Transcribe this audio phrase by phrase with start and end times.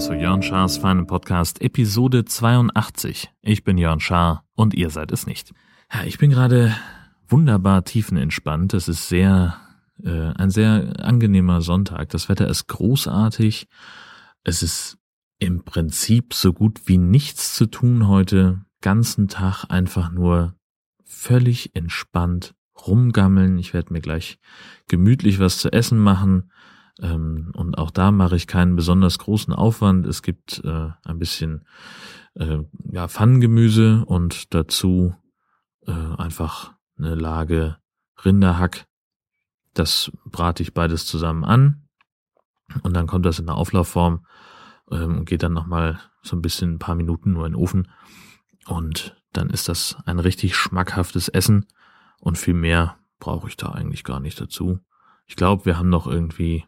[0.00, 3.30] zu Jörn Schars feinen Podcast Episode 82.
[3.42, 5.52] Ich bin Jörn Schaar und ihr seid es nicht.
[6.06, 6.74] Ich bin gerade
[7.28, 8.72] wunderbar tiefenentspannt.
[8.72, 9.58] Es ist sehr,
[10.02, 12.08] äh, ein sehr angenehmer Sonntag.
[12.08, 13.68] Das Wetter ist großartig.
[14.42, 14.96] Es ist
[15.38, 18.64] im Prinzip so gut wie nichts zu tun heute.
[18.80, 20.54] Ganzen Tag einfach nur
[21.04, 22.54] völlig entspannt
[22.86, 23.58] rumgammeln.
[23.58, 24.38] Ich werde mir gleich
[24.88, 26.50] gemütlich was zu essen machen.
[27.00, 30.06] Ähm, und auch da mache ich keinen besonders großen Aufwand.
[30.06, 31.64] Es gibt äh, ein bisschen
[32.34, 32.58] äh,
[32.90, 35.14] ja, Pfannengemüse und dazu
[35.86, 37.76] äh, einfach eine Lage
[38.24, 38.86] Rinderhack.
[39.74, 41.88] Das brate ich beides zusammen an
[42.82, 44.26] und dann kommt das in der Auflaufform
[44.90, 47.88] ähm, und geht dann nochmal so ein bisschen ein paar Minuten nur in den Ofen
[48.66, 51.66] und dann ist das ein richtig schmackhaftes Essen
[52.18, 54.80] und viel mehr brauche ich da eigentlich gar nicht dazu.
[55.26, 56.64] Ich glaube, wir haben noch irgendwie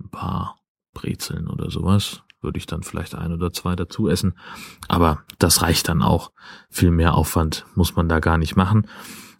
[0.00, 0.60] ein paar
[0.92, 2.22] Brezeln oder sowas.
[2.40, 4.38] Würde ich dann vielleicht ein oder zwei dazu essen.
[4.86, 6.30] Aber das reicht dann auch.
[6.68, 8.86] Viel mehr Aufwand muss man da gar nicht machen.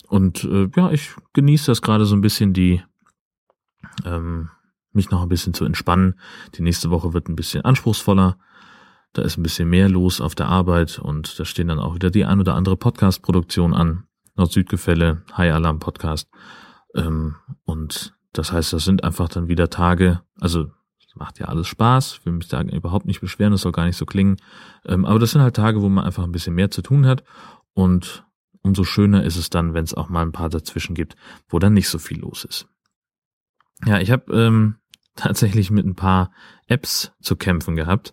[0.08, 2.83] Und äh, ja, ich genieße das gerade so ein bisschen, die
[4.05, 4.50] ähm,
[4.92, 6.19] mich noch ein bisschen zu entspannen.
[6.55, 8.38] Die nächste Woche wird ein bisschen anspruchsvoller.
[9.14, 12.10] Da ist ein bisschen mehr los auf der Arbeit und da stehen dann auch wieder
[12.10, 14.04] die ein oder andere Podcast-Produktion an.
[14.36, 16.28] Nord-Süd-Gefälle, High Alarm Podcast.
[16.94, 20.66] Ähm, und das heißt, das sind einfach dann wieder Tage, also
[21.14, 23.96] macht ja alles Spaß, ich will mich da überhaupt nicht beschweren, das soll gar nicht
[23.96, 24.36] so klingen.
[24.84, 27.24] Ähm, aber das sind halt Tage, wo man einfach ein bisschen mehr zu tun hat.
[27.72, 28.26] Und
[28.62, 31.16] umso schöner ist es dann, wenn es auch mal ein paar dazwischen gibt,
[31.48, 32.66] wo dann nicht so viel los ist.
[33.86, 34.76] Ja, ich habe ähm,
[35.14, 36.32] tatsächlich mit ein paar
[36.66, 38.12] Apps zu kämpfen gehabt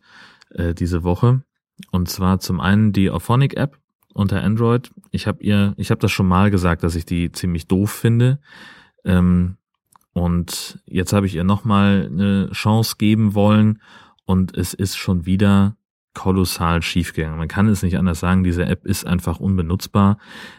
[0.53, 1.43] äh, diese Woche.
[1.91, 3.77] Und zwar zum einen die Auphonic App
[4.13, 4.91] unter Android.
[5.11, 8.39] Ich habe ihr, ich habe das schon mal gesagt, dass ich die ziemlich doof finde.
[9.03, 9.57] Ähm,
[10.13, 13.81] und jetzt habe ich ihr nochmal eine Chance geben wollen
[14.25, 15.77] und es ist schon wieder
[16.13, 17.37] kolossal schiefgegangen.
[17.37, 20.17] Man kann es nicht anders sagen, diese App ist einfach unbenutzbar.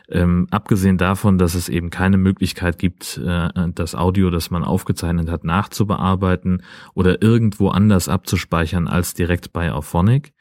[0.09, 5.31] Ähm, abgesehen davon, dass es eben keine Möglichkeit gibt, äh, das Audio, das man aufgezeichnet
[5.31, 6.63] hat, nachzubearbeiten
[6.95, 10.33] oder irgendwo anders abzuspeichern als direkt bei Auphonic,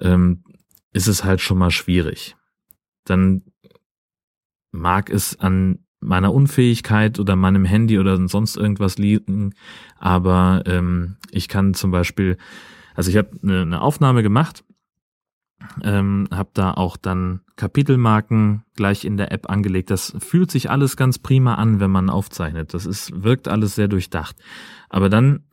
[0.00, 0.44] ähm,
[0.92, 2.36] ist es halt schon mal schwierig.
[3.04, 3.42] Dann
[4.70, 9.54] mag es an meiner Unfähigkeit oder meinem Handy oder sonst irgendwas liegen,
[9.98, 12.36] aber ähm, ich kann zum Beispiel
[12.94, 14.64] also ich habe eine, eine Aufnahme gemacht,
[15.82, 19.90] ähm, habe da auch dann Kapitelmarken gleich in der App angelegt.
[19.90, 22.74] Das fühlt sich alles ganz prima an, wenn man aufzeichnet.
[22.74, 24.36] Das ist wirkt alles sehr durchdacht.
[24.88, 25.44] Aber dann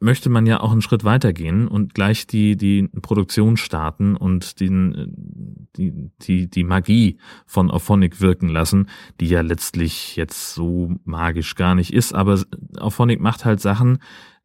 [0.00, 5.66] möchte man ja auch einen Schritt weitergehen und gleich die die Produktion starten und den
[5.76, 8.88] die die die Magie von Auphonic wirken lassen,
[9.20, 12.42] die ja letztlich jetzt so magisch gar nicht ist, aber
[12.78, 13.98] Auphonic macht halt Sachen,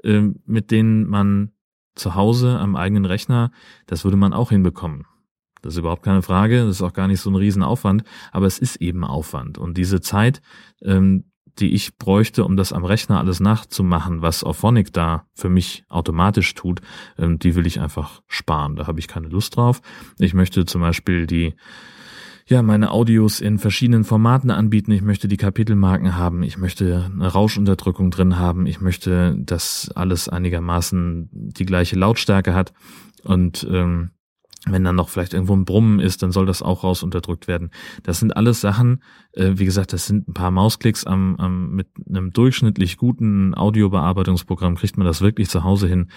[0.04, 1.52] äh, mit denen man
[2.00, 3.52] zu Hause am eigenen Rechner,
[3.86, 5.06] das würde man auch hinbekommen.
[5.62, 8.60] Das ist überhaupt keine Frage, das ist auch gar nicht so ein Riesenaufwand, aber es
[8.60, 9.58] ist eben Aufwand.
[9.58, 10.42] Und diese Zeit,
[10.82, 11.26] ähm,
[11.60, 16.54] die ich bräuchte, um das am Rechner alles nachzumachen, was Auphonic da für mich automatisch
[16.54, 16.82] tut,
[17.18, 18.78] ähm, die will ich einfach sparen.
[18.78, 19.82] Da habe ich keine Lust drauf.
[20.18, 21.56] Ich möchte zum Beispiel die
[22.50, 24.92] ja, meine Audios in verschiedenen Formaten anbieten.
[24.92, 26.42] Ich möchte die Kapitelmarken haben.
[26.42, 28.66] Ich möchte eine Rauschunterdrückung drin haben.
[28.66, 32.74] Ich möchte, dass alles einigermaßen die gleiche Lautstärke hat.
[33.24, 34.10] Und ähm,
[34.66, 37.70] wenn dann noch vielleicht irgendwo ein Brummen ist, dann soll das auch rausunterdrückt werden.
[38.02, 41.88] Das sind alles Sachen, äh, wie gesagt, das sind ein paar Mausklicks am, am, mit
[42.10, 46.10] einem durchschnittlich guten Audiobearbeitungsprogramm kriegt man das wirklich zu Hause hin.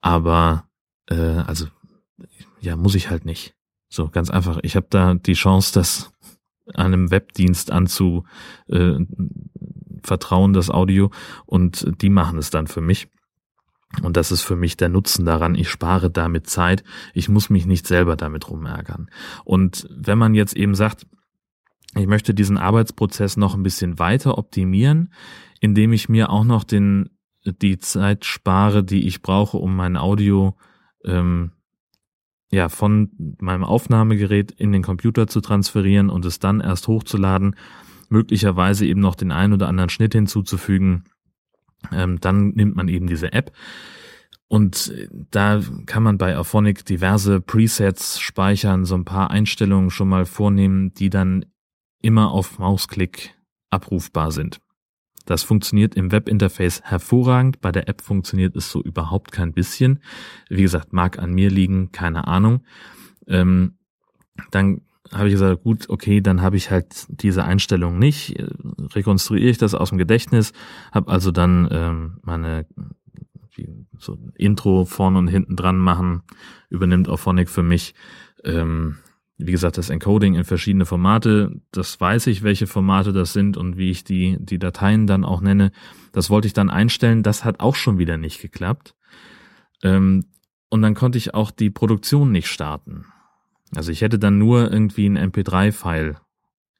[0.00, 0.68] Aber
[1.08, 1.66] äh, also
[2.60, 3.54] ja, muss ich halt nicht.
[3.88, 4.58] So, ganz einfach.
[4.62, 6.12] Ich habe da die Chance, das
[6.74, 8.24] einem Webdienst anzu
[8.68, 8.98] äh,
[10.02, 11.10] das Audio,
[11.46, 13.08] und die machen es dann für mich.
[14.02, 15.54] Und das ist für mich der Nutzen daran.
[15.54, 16.84] Ich spare damit Zeit.
[17.14, 19.10] Ich muss mich nicht selber damit rumärgern.
[19.44, 21.06] Und wenn man jetzt eben sagt,
[21.96, 25.12] ich möchte diesen Arbeitsprozess noch ein bisschen weiter optimieren,
[25.60, 27.10] indem ich mir auch noch den,
[27.44, 30.56] die Zeit spare, die ich brauche, um mein Audio
[31.04, 31.52] ähm,
[32.56, 37.54] ja, von meinem Aufnahmegerät in den Computer zu transferieren und es dann erst hochzuladen,
[38.08, 41.04] möglicherweise eben noch den einen oder anderen Schnitt hinzuzufügen,
[41.92, 43.52] ähm, dann nimmt man eben diese App.
[44.48, 44.90] Und
[45.30, 50.94] da kann man bei Auphonic diverse Presets speichern, so ein paar Einstellungen schon mal vornehmen,
[50.94, 51.44] die dann
[52.00, 53.34] immer auf Mausklick
[53.68, 54.60] abrufbar sind.
[55.26, 57.60] Das funktioniert im Webinterface hervorragend.
[57.60, 60.00] Bei der App funktioniert es so überhaupt kein bisschen.
[60.48, 62.64] Wie gesagt, mag an mir liegen, keine Ahnung.
[63.26, 63.74] Ähm,
[64.50, 64.82] dann
[65.12, 68.42] habe ich gesagt, gut, okay, dann habe ich halt diese Einstellung nicht,
[68.94, 70.52] rekonstruiere ich das aus dem Gedächtnis,
[70.92, 72.66] habe also dann ähm, meine
[73.98, 76.22] so Intro vorne und hinten dran machen,
[76.68, 77.94] übernimmt Auphonic für mich.
[78.44, 78.96] Ähm,
[79.38, 83.76] wie gesagt, das Encoding in verschiedene Formate, das weiß ich, welche Formate das sind und
[83.76, 85.72] wie ich die, die Dateien dann auch nenne.
[86.12, 88.94] Das wollte ich dann einstellen, das hat auch schon wieder nicht geklappt.
[89.82, 90.24] Ähm,
[90.70, 93.06] und dann konnte ich auch die Produktion nicht starten.
[93.74, 96.16] Also ich hätte dann nur irgendwie ein MP3-File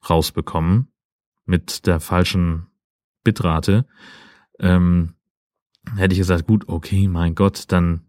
[0.08, 0.88] rausbekommen
[1.44, 2.68] mit der falschen
[3.22, 3.86] Bitrate.
[4.58, 5.14] Ähm,
[5.94, 8.06] hätte ich gesagt, gut, okay, mein Gott, dann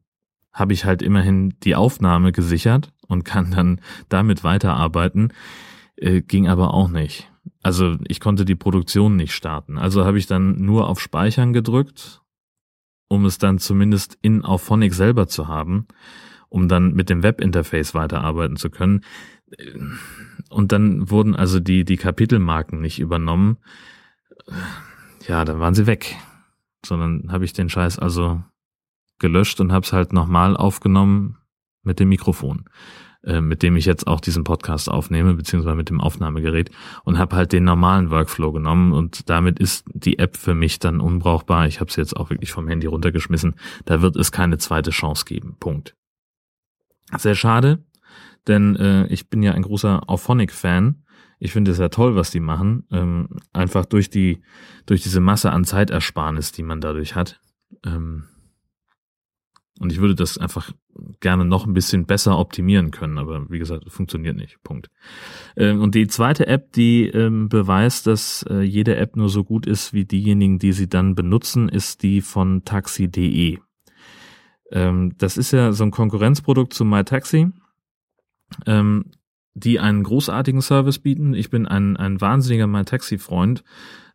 [0.53, 5.33] habe ich halt immerhin die Aufnahme gesichert und kann dann damit weiterarbeiten.
[5.95, 7.31] Äh, ging aber auch nicht.
[7.63, 9.77] Also ich konnte die Produktion nicht starten.
[9.77, 12.21] Also habe ich dann nur auf Speichern gedrückt,
[13.07, 15.88] um es dann zumindest in Auphonic selber zu haben,
[16.50, 19.04] um dann mit dem Webinterface weiterarbeiten zu können.
[20.50, 23.57] Und dann wurden also die, die Kapitelmarken nicht übernommen.
[25.27, 26.15] Ja, dann waren sie weg.
[26.86, 28.44] Sondern habe ich den Scheiß also
[29.19, 31.38] gelöscht und habe es halt nochmal aufgenommen
[31.88, 32.66] mit dem Mikrofon,
[33.24, 36.69] äh, mit dem ich jetzt auch diesen Podcast aufnehme, beziehungsweise mit dem Aufnahmegerät
[37.04, 41.01] und habe halt den normalen Workflow genommen und damit ist die App für mich dann
[41.01, 41.66] unbrauchbar.
[41.66, 43.56] Ich habe sie jetzt auch wirklich vom Handy runtergeschmissen.
[43.86, 45.56] Da wird es keine zweite Chance geben.
[45.60, 45.95] Punkt.
[47.18, 47.84] Sehr schade,
[48.45, 51.04] denn äh, ich bin ja ein großer Auphonic-Fan.
[51.39, 52.86] Ich finde es ja toll, was die machen.
[52.92, 54.42] Ähm, einfach durch die,
[54.86, 57.39] durch diese Masse an Zeitersparnis, die man dadurch hat.
[57.86, 58.25] Ähm,
[59.79, 60.71] und ich würde das einfach
[61.19, 64.62] gerne noch ein bisschen besser optimieren können, aber wie gesagt, funktioniert nicht.
[64.63, 64.89] Punkt.
[65.56, 69.65] Ähm, und die zweite App, die ähm, beweist, dass äh, jede App nur so gut
[69.65, 73.59] ist wie diejenigen, die sie dann benutzen, ist die von taxi.de.
[74.71, 77.51] Ähm, das ist ja so ein Konkurrenzprodukt zu MyTaxi,
[79.56, 81.33] die einen großartigen Service bieten.
[81.33, 83.63] Ich bin ein, ein wahnsinniger MyTaxi-Freund.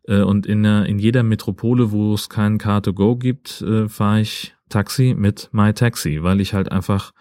[0.05, 5.15] Äh, und in, in jeder Metropole, wo es keinen Car2Go gibt, äh, fahre ich Taxi
[5.17, 7.13] mit MyTaxi, weil ich halt einfach,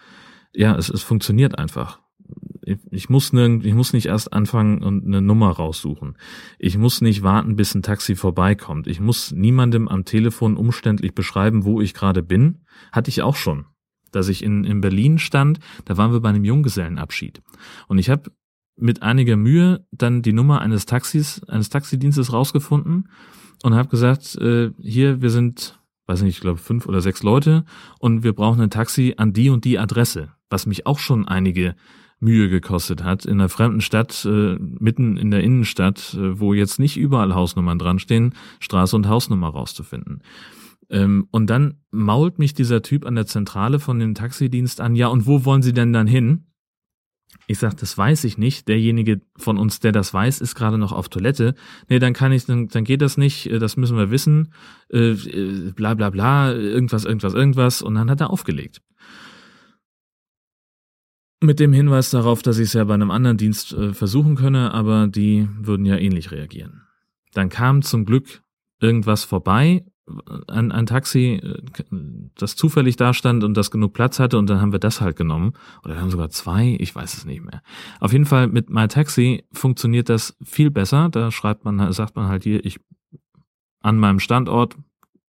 [0.54, 2.00] ja, es, es funktioniert einfach.
[2.64, 6.18] Ich, ich muss nirgend, ich muss nicht erst anfangen und eine Nummer raussuchen.
[6.60, 8.88] Ich muss nicht warten, bis ein Taxi vorbeikommt.
[8.88, 12.62] Ich muss niemandem am Telefon umständlich beschreiben, wo ich gerade bin.
[12.92, 13.66] Hatte ich auch schon.
[14.12, 17.42] Dass ich in, in Berlin stand, da waren wir bei einem Junggesellenabschied.
[17.88, 18.32] Und ich habe
[18.78, 23.10] mit einiger Mühe dann die Nummer eines Taxis, eines Taxidienstes rausgefunden
[23.64, 27.66] und habe gesagt, äh, hier, wir sind weiß nicht, ich glaube fünf oder sechs Leute
[28.00, 31.76] und wir brauchen ein Taxi an die und die Adresse, was mich auch schon einige
[32.20, 36.80] Mühe gekostet hat, in einer fremden Stadt, äh, mitten in der Innenstadt, äh, wo jetzt
[36.80, 40.22] nicht überall Hausnummern dran stehen, Straße und Hausnummer rauszufinden.
[40.90, 45.08] Ähm, und dann mault mich dieser Typ an der Zentrale von dem Taxidienst an, ja,
[45.08, 46.46] und wo wollen Sie denn dann hin?
[47.48, 48.68] Ich sage, das weiß ich nicht.
[48.68, 51.56] Derjenige von uns, der das weiß, ist gerade noch auf Toilette.
[51.90, 54.54] Nee, dann kann ich, dann, dann geht das nicht, äh, das müssen wir wissen.
[54.92, 57.82] Äh, äh, bla bla bla, irgendwas, irgendwas, irgendwas.
[57.82, 58.82] Und dann hat er aufgelegt.
[61.44, 64.74] Mit dem Hinweis darauf, dass ich es ja bei einem anderen Dienst äh, versuchen könne,
[64.74, 66.84] aber die würden ja ähnlich reagieren.
[67.34, 68.44] Dann kam zum Glück
[68.80, 69.84] irgendwas vorbei
[70.48, 71.62] ein, ein Taxi, äh,
[72.36, 75.16] das zufällig da stand und das genug Platz hatte und dann haben wir das halt
[75.16, 75.54] genommen.
[75.84, 77.62] Oder wir haben sogar zwei, ich weiß es nicht mehr.
[78.00, 81.10] Auf jeden Fall mit MyTaxi funktioniert das viel besser.
[81.10, 82.80] Da schreibt man, sagt man halt hier, ich
[83.82, 84.78] an meinem Standort,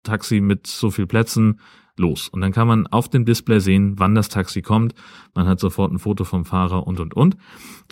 [0.03, 1.61] Taxi mit so viel Plätzen,
[1.97, 2.29] los.
[2.29, 4.95] Und dann kann man auf dem Display sehen, wann das Taxi kommt.
[5.35, 7.37] Man hat sofort ein Foto vom Fahrer und und und.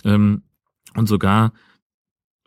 [0.04, 0.42] Ähm,
[0.94, 1.52] und sogar,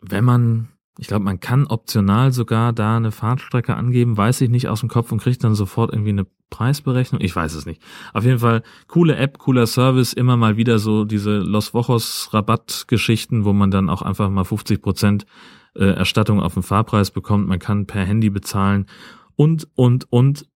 [0.00, 4.68] wenn man ich glaube, man kann optional sogar da eine Fahrtstrecke angeben, weiß ich nicht
[4.68, 7.20] aus dem Kopf und kriegt dann sofort irgendwie eine Preisberechnung.
[7.20, 7.82] Ich weiß es nicht.
[8.12, 13.44] Auf jeden Fall coole App, cooler Service, immer mal wieder so diese Los Wochos Rabattgeschichten,
[13.44, 15.26] wo man dann auch einfach mal 50 Prozent
[15.74, 17.48] äh, Erstattung auf den Fahrpreis bekommt.
[17.48, 18.86] Man kann per Handy bezahlen
[19.34, 20.46] und, und, und.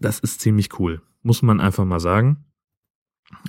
[0.00, 1.02] Das ist ziemlich cool.
[1.22, 2.44] Muss man einfach mal sagen.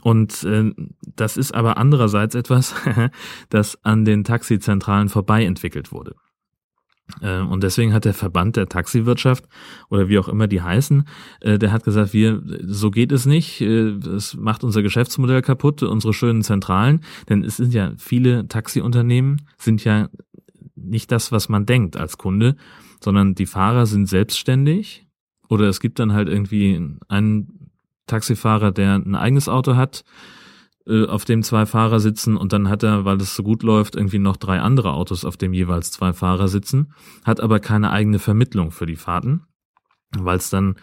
[0.01, 0.74] Und äh,
[1.15, 2.74] das ist aber andererseits etwas,
[3.50, 6.15] das an den Taxizentralen vorbei entwickelt wurde.
[7.22, 9.46] Äh, und deswegen hat der Verband der Taxiwirtschaft
[9.90, 11.08] oder wie auch immer die heißen,
[11.42, 15.84] äh, der hat gesagt, wir, so geht es nicht, äh, es macht unser Geschäftsmodell kaputt,
[15.84, 20.10] unsere schönen Zentralen, denn es sind ja viele Taxiunternehmen, sind ja
[20.76, 22.56] nicht das, was man denkt als Kunde,
[23.04, 25.06] sondern die Fahrer sind selbstständig.
[25.50, 27.72] Oder es gibt dann halt irgendwie einen
[28.06, 30.04] Taxifahrer, der ein eigenes Auto hat,
[31.10, 34.20] auf dem zwei Fahrer sitzen und dann hat er, weil es so gut läuft, irgendwie
[34.20, 36.94] noch drei andere Autos, auf dem jeweils zwei Fahrer sitzen,
[37.25, 39.41] hat aber keine eigene Vermittlung für die Fahrten,
[40.17, 40.75] weil es dann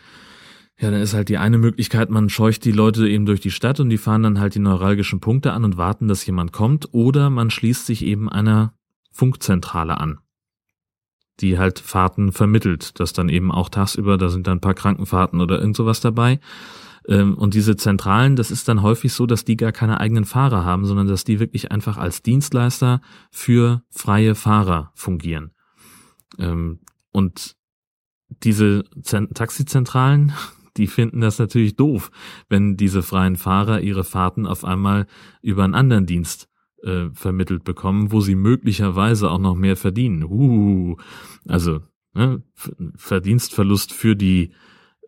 [0.77, 3.79] Ja, dann ist halt die eine Möglichkeit, man scheucht die Leute eben durch die Stadt
[3.79, 7.31] und die fahren dann halt die neuralgischen Punkte an und warten, dass jemand kommt, oder
[7.31, 8.75] man schließt sich eben einer
[9.13, 10.19] Funkzentrale an,
[11.39, 15.41] die halt Fahrten vermittelt, das dann eben auch tagsüber, da sind dann ein paar Krankenfahrten
[15.41, 16.41] oder irgend sowas dabei.
[17.09, 20.65] Ähm, und diese Zentralen, das ist dann häufig so, dass die gar keine eigenen Fahrer
[20.65, 25.53] haben, sondern dass die wirklich einfach als Dienstleister für freie Fahrer fungieren.
[26.39, 26.81] Ähm,
[27.13, 27.57] und
[28.43, 30.33] diese Taxizentralen,
[30.77, 32.11] die finden das natürlich doof,
[32.49, 35.07] wenn diese freien Fahrer ihre Fahrten auf einmal
[35.41, 36.49] über einen anderen Dienst
[36.83, 40.25] äh, vermittelt bekommen, wo sie möglicherweise auch noch mehr verdienen.
[40.25, 40.97] Uh,
[41.47, 41.81] also
[42.15, 42.43] ne,
[42.97, 44.53] Verdienstverlust für die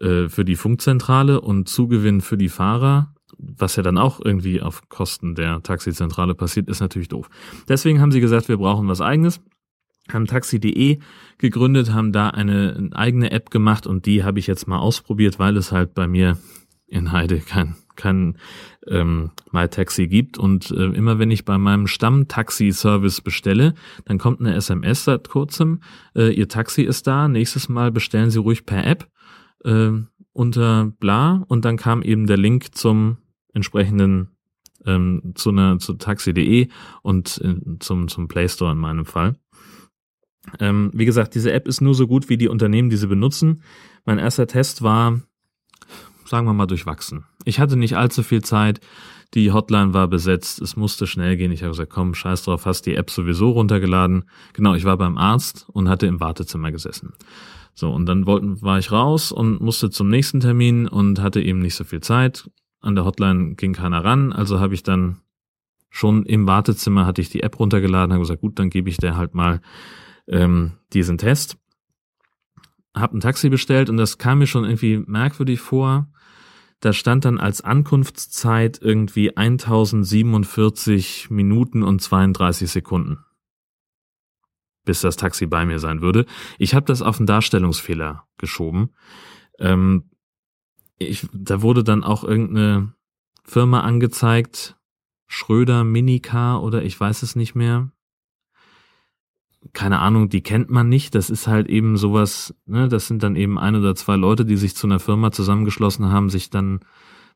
[0.01, 4.89] äh, für die Funkzentrale und Zugewinn für die Fahrer, was ja dann auch irgendwie auf
[4.89, 7.29] Kosten der Taxizentrale passiert, ist natürlich doof.
[7.69, 9.41] Deswegen haben sie gesagt, wir brauchen was eigenes
[10.13, 10.99] haben taxi.de
[11.39, 15.57] gegründet, haben da eine eigene App gemacht und die habe ich jetzt mal ausprobiert, weil
[15.57, 16.39] es halt bei mir
[16.87, 18.37] in Heide kein kein
[18.87, 20.39] ähm, MyTaxi gibt.
[20.39, 23.75] Und äh, immer wenn ich bei meinem Stammtaxi-Service bestelle,
[24.05, 25.81] dann kommt eine SMS seit kurzem,
[26.15, 29.09] äh, Ihr Taxi ist da, nächstes Mal bestellen Sie ruhig per App
[29.67, 29.93] äh,
[30.33, 33.19] unter bla und dann kam eben der Link zum
[33.53, 34.29] entsprechenden
[34.87, 36.69] ähm, zu einer zu taxi.de
[37.03, 39.37] und äh, zum zum Play Store in meinem Fall.
[40.61, 43.63] Ähm, wie gesagt, diese App ist nur so gut wie die Unternehmen, die sie benutzen.
[44.05, 45.21] Mein erster Test war,
[46.25, 47.25] sagen wir mal, durchwachsen.
[47.45, 48.81] Ich hatte nicht allzu viel Zeit.
[49.35, 50.61] Die Hotline war besetzt.
[50.61, 51.51] Es musste schnell gehen.
[51.51, 54.25] Ich habe gesagt, komm, scheiß drauf, hast die App sowieso runtergeladen.
[54.53, 57.13] Genau, ich war beim Arzt und hatte im Wartezimmer gesessen.
[57.79, 61.61] So, und dann wollten, war ich raus und musste zum nächsten Termin und hatte eben
[61.61, 62.51] nicht so viel Zeit.
[62.81, 65.21] An der Hotline ging keiner ran, also habe ich dann
[65.91, 69.17] schon im Wartezimmer hatte ich die App runtergeladen, habe gesagt, gut, dann gebe ich der
[69.17, 69.61] halt mal
[70.27, 71.59] ähm, diesen Test.
[72.95, 76.09] Hab ein Taxi bestellt und das kam mir schon irgendwie merkwürdig vor.
[76.81, 83.19] Da stand dann als Ankunftszeit irgendwie 1047 Minuten und 32 Sekunden,
[84.87, 86.25] bis das Taxi bei mir sein würde.
[86.59, 88.95] Ich habe das auf einen Darstellungsfehler geschoben.
[89.59, 90.05] Ähm,
[90.97, 92.95] ich, da wurde dann auch irgendeine
[93.45, 94.77] Firma angezeigt,
[95.27, 97.91] Schröder Minicar oder ich weiß es nicht mehr
[99.73, 101.15] keine Ahnung, die kennt man nicht.
[101.15, 104.57] Das ist halt eben sowas, ne, das sind dann eben ein oder zwei Leute, die
[104.57, 106.81] sich zu einer Firma zusammengeschlossen haben, sich dann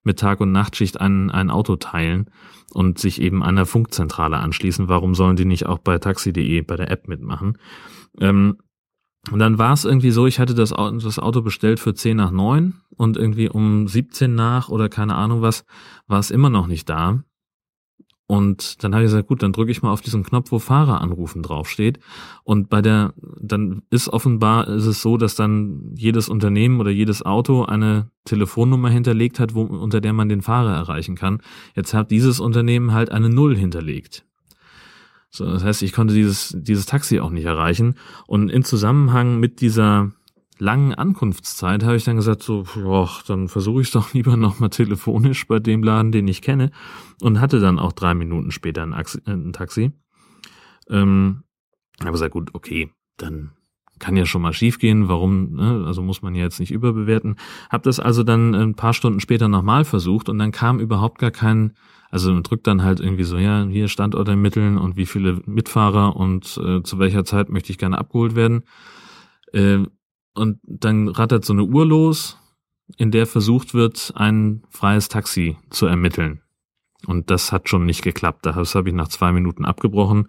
[0.02, 2.30] mit Tag- und Nachtschicht ein, ein Auto teilen
[2.72, 4.88] und sich eben einer Funkzentrale anschließen.
[4.88, 7.58] Warum sollen die nicht auch bei taxi.de, bei der App mitmachen?
[8.18, 8.56] Ähm,
[9.30, 12.30] und dann war es irgendwie so, ich hatte das, das Auto bestellt für 10 nach
[12.30, 15.64] 9 und irgendwie um 17 nach oder keine Ahnung was,
[16.06, 17.22] war es immer noch nicht da.
[18.30, 21.00] Und dann habe ich gesagt, gut, dann drücke ich mal auf diesen Knopf, wo Fahrer
[21.00, 21.98] anrufen draufsteht.
[22.44, 27.26] Und bei der, dann ist offenbar, ist es so, dass dann jedes Unternehmen oder jedes
[27.26, 31.40] Auto eine Telefonnummer hinterlegt hat, wo, unter der man den Fahrer erreichen kann.
[31.74, 34.24] Jetzt hat dieses Unternehmen halt eine Null hinterlegt.
[35.30, 37.96] So, das heißt, ich konnte dieses, dieses Taxi auch nicht erreichen.
[38.28, 40.12] Und in Zusammenhang mit dieser
[40.60, 44.70] langen Ankunftszeit habe ich dann gesagt, so, boah, dann versuche ich es doch lieber nochmal
[44.70, 46.70] telefonisch bei dem Laden, den ich kenne.
[47.20, 49.92] Und hatte dann auch drei Minuten später ein, Axi, äh, ein Taxi.
[50.88, 51.44] Ähm,
[52.00, 53.52] habe gesagt, gut, okay, dann
[53.98, 55.08] kann ja schon mal schiefgehen.
[55.08, 55.52] Warum?
[55.54, 55.84] Ne?
[55.86, 57.36] Also muss man ja jetzt nicht überbewerten.
[57.68, 61.30] Hab das also dann ein paar Stunden später nochmal versucht und dann kam überhaupt gar
[61.30, 61.74] kein,
[62.10, 66.16] also man drückt dann halt irgendwie so, ja, hier Standort ermitteln und wie viele Mitfahrer
[66.16, 68.64] und äh, zu welcher Zeit möchte ich gerne abgeholt werden.
[69.52, 69.84] Äh,
[70.34, 72.38] und dann rattert so eine Uhr los,
[72.96, 76.40] in der versucht wird, ein freies Taxi zu ermitteln.
[77.06, 78.44] Und das hat schon nicht geklappt.
[78.44, 80.28] Das habe ich nach zwei Minuten abgebrochen.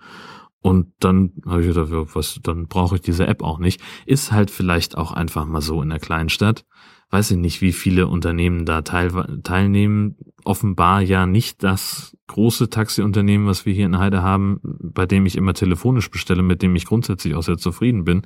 [0.62, 3.82] Und dann habe ich gedacht, was, dann brauche ich diese App auch nicht.
[4.06, 6.66] Ist halt vielleicht auch einfach mal so in der Kleinstadt
[7.12, 9.12] weiß ich nicht, wie viele Unternehmen da teil,
[9.44, 10.16] teilnehmen.
[10.44, 14.62] Offenbar ja nicht das große Taxiunternehmen, was wir hier in Heide haben,
[14.94, 18.24] bei dem ich immer telefonisch bestelle, mit dem ich grundsätzlich auch sehr zufrieden bin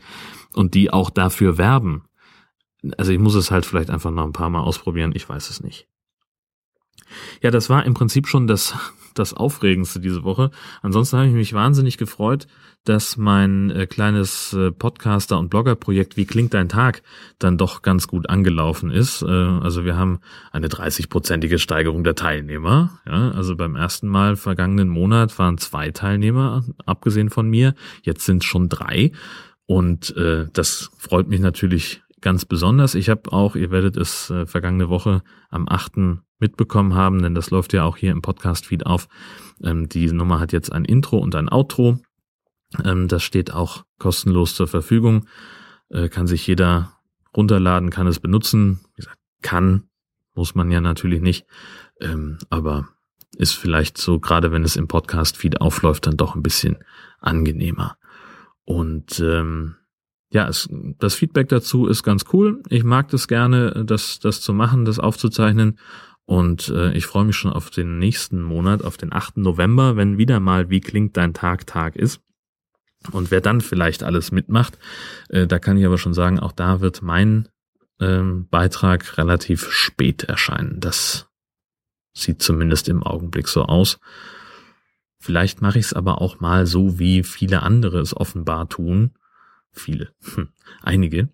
[0.53, 2.03] und die auch dafür werben.
[2.97, 5.61] Also ich muss es halt vielleicht einfach noch ein paar Mal ausprobieren, ich weiß es
[5.61, 5.87] nicht.
[7.41, 8.75] Ja, das war im Prinzip schon das,
[9.19, 10.51] das Aufregendste diese Woche.
[10.81, 12.47] Ansonsten habe ich mich wahnsinnig gefreut,
[12.85, 17.01] dass mein äh, kleines äh, Podcaster- und Blogger-Projekt Wie klingt dein Tag
[17.39, 19.23] dann doch ganz gut angelaufen ist.
[19.23, 20.19] Äh, also wir haben
[20.51, 22.99] eine 30-prozentige Steigerung der Teilnehmer.
[23.07, 27.73] Ja, also beim ersten Mal vergangenen Monat waren zwei Teilnehmer, abgesehen von mir.
[28.03, 29.11] Jetzt sind es schon drei.
[29.65, 32.95] Und äh, das freut mich natürlich ganz besonders.
[32.95, 36.19] Ich habe auch, ihr werdet es äh, vergangene Woche am 8.
[36.39, 39.07] mitbekommen haben, denn das läuft ja auch hier im Podcast-Feed auf.
[39.63, 41.99] Ähm, die Nummer hat jetzt ein Intro und ein Outro.
[42.83, 45.27] Ähm, das steht auch kostenlos zur Verfügung.
[45.89, 46.93] Äh, kann sich jeder
[47.35, 48.79] runterladen, kann es benutzen.
[48.95, 49.89] Wie gesagt, kann.
[50.33, 51.45] Muss man ja natürlich nicht.
[52.01, 52.89] Ähm, aber
[53.37, 56.77] ist vielleicht so, gerade wenn es im Podcast-Feed aufläuft, dann doch ein bisschen
[57.19, 57.97] angenehmer.
[58.65, 59.75] Und ähm,
[60.31, 60.67] ja, es,
[60.99, 62.61] das Feedback dazu ist ganz cool.
[62.69, 65.77] Ich mag das gerne, das, das zu machen, das aufzuzeichnen.
[66.25, 69.37] Und äh, ich freue mich schon auf den nächsten Monat, auf den 8.
[69.37, 72.21] November, wenn wieder mal Wie klingt dein Tag Tag ist.
[73.11, 74.79] Und wer dann vielleicht alles mitmacht,
[75.29, 77.47] äh, da kann ich aber schon sagen, auch da wird mein
[77.99, 80.79] ähm, Beitrag relativ spät erscheinen.
[80.79, 81.27] Das
[82.13, 83.99] sieht zumindest im Augenblick so aus.
[85.19, 89.11] Vielleicht mache ich es aber auch mal so, wie viele andere es offenbar tun.
[89.75, 90.49] Viele, hm,
[90.81, 91.29] einige,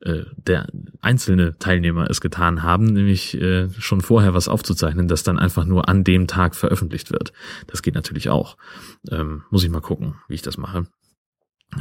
[0.00, 0.66] äh, der
[1.00, 5.88] einzelne Teilnehmer es getan haben, nämlich äh, schon vorher was aufzuzeichnen, das dann einfach nur
[5.88, 7.32] an dem Tag veröffentlicht wird.
[7.66, 8.56] Das geht natürlich auch.
[9.10, 10.86] Ähm, muss ich mal gucken, wie ich das mache.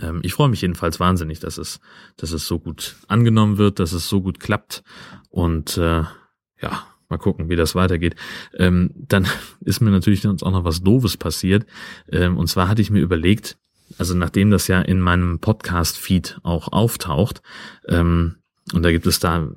[0.02, 1.80] Ähm, ich freue mich jedenfalls wahnsinnig, dass es,
[2.18, 4.84] dass es so gut angenommen wird, dass es so gut klappt
[5.30, 6.04] und äh,
[6.62, 8.16] ja, mal gucken, wie das weitergeht.
[8.56, 9.28] Ähm, dann
[9.62, 11.66] ist mir natürlich auch noch was Doofes passiert.
[12.10, 13.58] Ähm, und zwar hatte ich mir überlegt,
[13.98, 17.42] also nachdem das ja in meinem Podcast-Feed auch auftaucht,
[17.88, 18.36] ähm,
[18.74, 19.50] und da gibt es da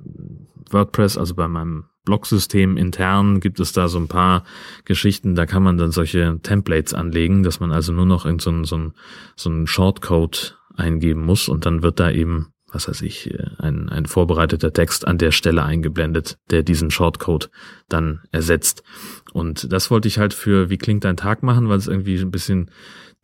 [0.69, 4.43] WordPress, also bei meinem Blog-System intern gibt es da so ein paar
[4.85, 8.51] Geschichten, da kann man dann solche Templates anlegen, dass man also nur noch in so
[8.51, 8.93] ein, so ein,
[9.35, 14.05] so ein Shortcode eingeben muss und dann wird da eben, was weiß ich, ein, ein
[14.05, 17.49] vorbereiteter Text an der Stelle eingeblendet, der diesen Shortcode
[17.89, 18.83] dann ersetzt.
[19.33, 22.31] Und das wollte ich halt für Wie klingt dein Tag machen, weil es irgendwie ein
[22.31, 22.69] bisschen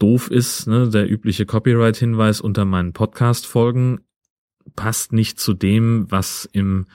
[0.02, 4.02] doof ist, ne, der übliche Copyright-Hinweis unter meinen Podcast-Folgen
[4.76, 6.88] passt nicht zu dem, was im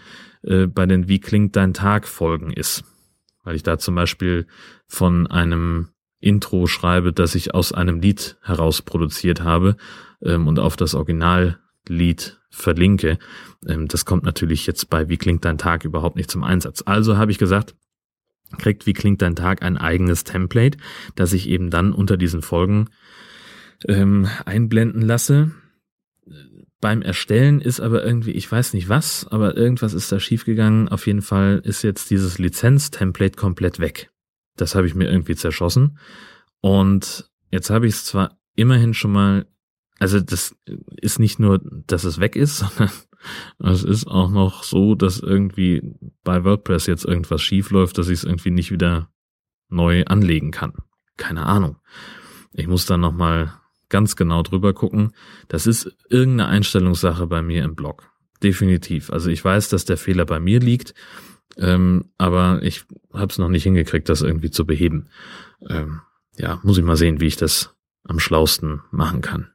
[0.43, 2.85] äh, bei den Wie klingt dein Tag Folgen ist.
[3.45, 4.47] Weil ich da zum Beispiel
[4.87, 5.89] von einem
[6.21, 9.77] Intro schreibe, das ich aus einem Lied heraus produziert habe
[10.23, 13.19] ähm, und auf das Originallied verlinke.
[13.67, 16.83] Ähm, das kommt natürlich jetzt bei Wie klingt dein Tag überhaupt nicht zum Einsatz.
[16.87, 17.75] Also habe ich gesagt,
[18.57, 20.79] kriegt Wie klingt dein Tag ein eigenes Template,
[21.15, 22.89] das ich eben dann unter diesen Folgen
[23.87, 25.53] ähm, einblenden lasse.
[26.81, 30.89] Beim Erstellen ist aber irgendwie, ich weiß nicht was, aber irgendwas ist da schiefgegangen.
[30.89, 34.11] Auf jeden Fall ist jetzt dieses Lizenz-Template komplett weg.
[34.57, 35.99] Das habe ich mir irgendwie zerschossen.
[36.61, 39.47] Und jetzt habe ich es zwar immerhin schon mal,
[39.99, 40.55] also das
[41.01, 42.91] ist nicht nur, dass es weg ist, sondern
[43.59, 48.21] es ist auch noch so, dass irgendwie bei WordPress jetzt irgendwas schief läuft, dass ich
[48.21, 49.11] es irgendwie nicht wieder
[49.69, 50.73] neu anlegen kann.
[51.17, 51.77] Keine Ahnung.
[52.53, 53.53] Ich muss dann nochmal
[53.89, 55.13] ganz genau drüber gucken.
[55.49, 58.11] Das ist irgendeine Einstellungssache bei mir im Blog.
[58.43, 59.11] Definitiv.
[59.11, 60.95] Also ich weiß, dass der Fehler bei mir liegt,
[61.57, 65.09] ähm, aber ich habe es noch nicht hingekriegt, das irgendwie zu beheben.
[65.69, 66.01] Ähm,
[66.37, 69.51] ja, muss ich mal sehen, wie ich das am schlausten machen kann.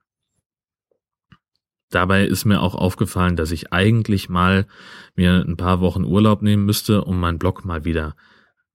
[1.91, 4.65] Dabei ist mir auch aufgefallen, dass ich eigentlich mal
[5.15, 8.15] mir ein paar Wochen Urlaub nehmen müsste, um meinen Blog mal wieder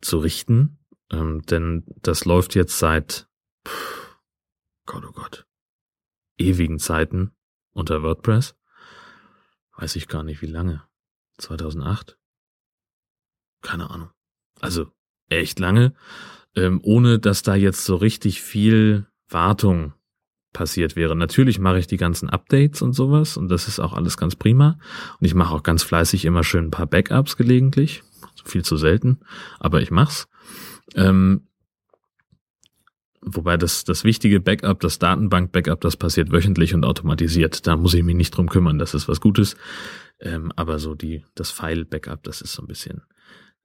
[0.01, 0.79] zu richten.
[1.11, 3.29] Ähm, denn das läuft jetzt seit
[3.67, 4.19] pff,
[4.85, 5.47] Gott, oh Gott,
[6.37, 7.33] ewigen Zeiten
[7.73, 8.55] unter WordPress.
[9.77, 10.85] Weiß ich gar nicht wie lange.
[11.39, 12.19] 2008?
[13.63, 14.11] Keine Ahnung.
[14.61, 14.91] Also
[15.29, 15.95] echt lange,
[16.55, 19.93] ähm, ohne dass da jetzt so richtig viel Wartung
[20.57, 21.15] passiert wäre.
[21.15, 24.79] Natürlich mache ich die ganzen Updates und sowas und das ist auch alles ganz prima.
[25.21, 28.03] Und ich mache auch ganz fleißig immer schön ein paar Backups gelegentlich.
[28.45, 29.21] Viel zu selten,
[29.61, 30.29] aber ich mach's.
[30.95, 31.43] Ähm,
[33.21, 37.67] wobei das, das wichtige Backup, das Datenbank-Backup, das passiert wöchentlich und automatisiert.
[37.67, 39.57] Da muss ich mich nicht drum kümmern, das ist was Gutes.
[40.21, 43.03] Ähm, aber so die, das File-Backup, das ist so ein bisschen,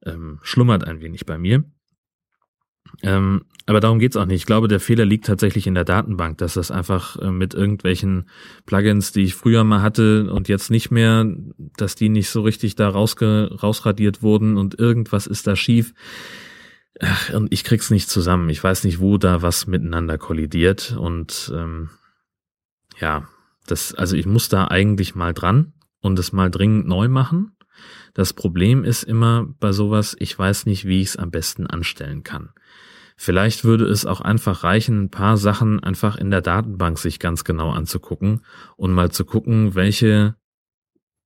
[0.04, 1.64] ähm, schlummert ein wenig bei mir.
[3.02, 4.40] Ähm, aber darum geht's auch nicht.
[4.40, 8.28] Ich glaube, der Fehler liegt tatsächlich in der Datenbank, dass das einfach äh, mit irgendwelchen
[8.66, 11.26] Plugins, die ich früher mal hatte und jetzt nicht mehr,
[11.76, 15.94] dass die nicht so richtig da rausge rausradiert wurden und irgendwas ist da schief.
[17.00, 18.48] Ach, und ich krieg's nicht zusammen.
[18.50, 20.96] Ich weiß nicht, wo da was miteinander kollidiert.
[20.98, 21.90] Und ähm,
[23.00, 23.28] ja,
[23.66, 27.56] das, also ich muss da eigentlich mal dran und es mal dringend neu machen.
[28.14, 32.22] Das Problem ist immer bei sowas, ich weiß nicht, wie ich es am besten anstellen
[32.22, 32.50] kann.
[33.24, 37.44] Vielleicht würde es auch einfach reichen, ein paar Sachen einfach in der Datenbank sich ganz
[37.44, 38.44] genau anzugucken
[38.76, 40.34] und mal zu gucken, welche,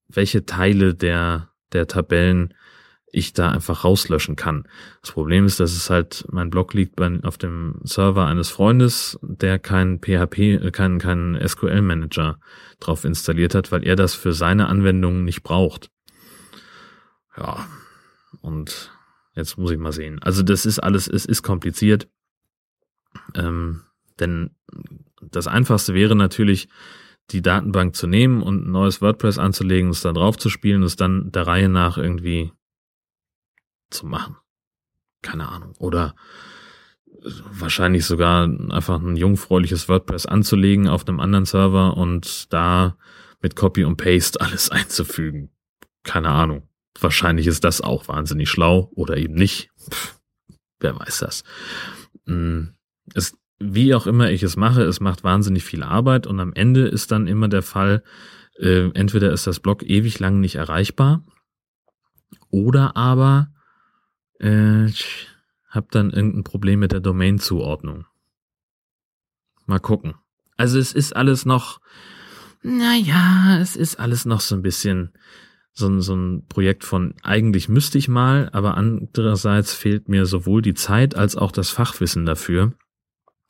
[0.06, 2.52] welche Teile der, der Tabellen
[3.12, 4.68] ich da einfach rauslöschen kann.
[5.00, 9.18] Das Problem ist, dass es halt, mein Blog liegt bei, auf dem Server eines Freundes,
[9.22, 12.38] der keinen PHP, äh, keinen, keinen SQL-Manager
[12.78, 15.88] drauf installiert hat, weil er das für seine Anwendungen nicht braucht.
[17.38, 17.66] Ja,
[18.42, 18.92] und
[19.36, 20.20] Jetzt muss ich mal sehen.
[20.22, 22.08] Also das ist alles, es ist kompliziert.
[23.34, 23.82] Ähm,
[24.18, 24.50] denn
[25.20, 26.68] das Einfachste wäre natürlich,
[27.30, 30.96] die Datenbank zu nehmen und ein neues WordPress anzulegen, es da drauf zu spielen, es
[30.96, 32.52] dann der Reihe nach irgendwie
[33.90, 34.36] zu machen.
[35.22, 35.74] Keine Ahnung.
[35.78, 36.14] Oder
[37.50, 42.96] wahrscheinlich sogar einfach ein jungfräuliches WordPress anzulegen auf einem anderen Server und da
[43.42, 45.50] mit Copy und Paste alles einzufügen.
[46.04, 46.68] Keine Ahnung.
[47.02, 49.70] Wahrscheinlich ist das auch wahnsinnig schlau oder eben nicht.
[49.90, 50.18] Pff,
[50.80, 51.44] wer weiß das.
[52.26, 52.74] Hm,
[53.14, 56.86] es, wie auch immer ich es mache, es macht wahnsinnig viel Arbeit und am Ende
[56.86, 58.02] ist dann immer der Fall,
[58.58, 61.24] äh, entweder ist das Blog ewig lang nicht erreichbar
[62.50, 63.50] oder aber
[64.40, 65.28] äh, ich
[65.68, 68.06] habe dann irgendein Problem mit der Domain-Zuordnung.
[69.66, 70.14] Mal gucken.
[70.56, 71.80] Also es ist alles noch,
[72.62, 75.12] naja, es ist alles noch so ein bisschen
[75.78, 80.74] so, so ein Projekt von eigentlich müsste ich mal, aber andererseits fehlt mir sowohl die
[80.74, 82.72] Zeit als auch das Fachwissen dafür.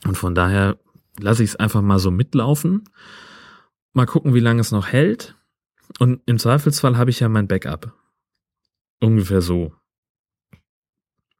[0.05, 0.77] Und von daher
[1.21, 2.85] lasse ich es einfach mal so mitlaufen.
[3.93, 5.37] Mal gucken, wie lange es noch hält.
[6.01, 7.95] Und im Zweifelsfall habe ich ja mein Backup.
[9.01, 9.73] Ungefähr so.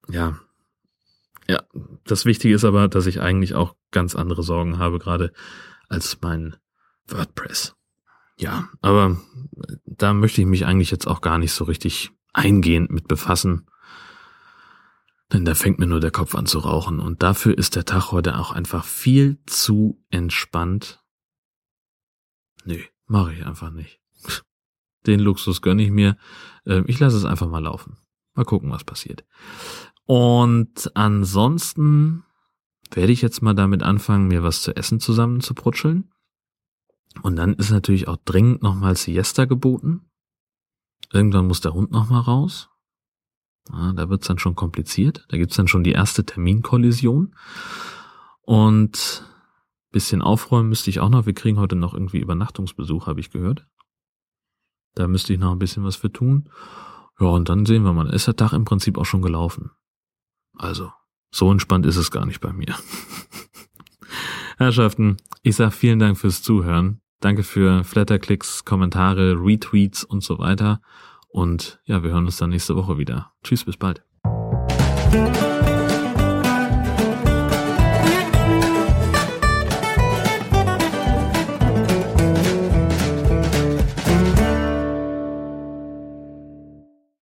[0.09, 0.39] Ja.
[1.49, 1.65] Ja,
[2.05, 5.33] das Wichtige ist aber, dass ich eigentlich auch ganz andere Sorgen habe, gerade
[5.89, 6.57] als mein
[7.09, 7.76] WordPress.
[8.39, 9.19] Ja, aber
[9.87, 13.67] da möchte ich mich eigentlich jetzt auch gar nicht so richtig eingehend mit befassen.
[15.33, 17.01] Denn da fängt mir nur der Kopf an zu rauchen.
[17.01, 21.03] Und dafür ist der Tag heute auch einfach viel zu entspannt.
[22.65, 24.01] Nö, mache ich einfach nicht.
[25.07, 26.17] Den Luxus gönne ich mir.
[26.65, 27.97] Ähm, ich lasse es einfach mal laufen.
[28.35, 29.25] Mal gucken, was passiert.
[30.05, 32.25] Und ansonsten
[32.93, 36.13] werde ich jetzt mal damit anfangen, mir was zu essen zusammen zu prutscheln.
[37.23, 40.11] Und dann ist natürlich auch dringend nochmal Siesta geboten.
[41.13, 42.69] Irgendwann muss der Hund nochmal raus.
[43.71, 45.25] Ja, da wird's dann schon kompliziert.
[45.29, 47.35] Da gibt's dann schon die erste Terminkollision.
[48.43, 49.25] Und
[49.91, 51.27] bisschen aufräumen müsste ich auch noch.
[51.27, 53.67] Wir kriegen heute noch irgendwie Übernachtungsbesuch, habe ich gehört.
[54.95, 56.51] Da müsste ich noch ein bisschen was für tun.
[57.19, 58.11] Ja, und dann sehen wir mal.
[58.11, 59.71] Ist der Tag im Prinzip auch schon gelaufen.
[60.55, 60.93] Also,
[61.31, 62.75] so entspannt ist es gar nicht bei mir.
[64.59, 67.01] Herrschaften, ich sag vielen Dank fürs Zuhören.
[67.21, 70.81] Danke für Flatterklicks, Kommentare, Retweets und so weiter.
[71.29, 73.33] Und ja, wir hören uns dann nächste Woche wieder.
[73.43, 74.03] Tschüss, bis bald.